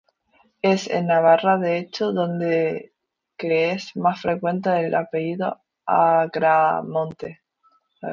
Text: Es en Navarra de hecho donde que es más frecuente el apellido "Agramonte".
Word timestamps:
Es 0.63 0.87
en 0.89 1.05
Navarra 1.05 1.59
de 1.59 1.77
hecho 1.77 2.11
donde 2.11 2.91
que 3.37 3.69
es 3.69 3.95
más 3.95 4.19
frecuente 4.19 4.69
el 4.83 4.95
apellido 4.95 5.61
"Agramonte". 5.85 7.43